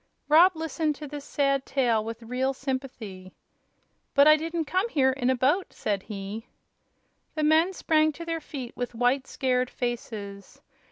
Rob 0.29 0.55
listened 0.55 0.95
to 0.95 1.07
this 1.07 1.23
sad 1.23 1.63
tale 1.63 2.03
with 2.03 2.23
real 2.23 2.55
sympathy. 2.55 3.35
"But 4.15 4.27
I 4.27 4.35
didn't 4.35 4.65
come 4.65 4.89
here 4.89 5.11
in 5.11 5.29
a 5.29 5.35
boat," 5.35 5.71
said 5.73 6.01
he. 6.01 6.47
The 7.35 7.43
men 7.43 7.71
sprang 7.71 8.11
to 8.13 8.25
their 8.25 8.41
feet 8.41 8.75
with 8.75 8.95
white, 8.95 9.27
scared 9.27 9.69
faces. 9.69 10.59